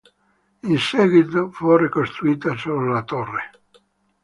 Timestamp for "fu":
1.51-1.75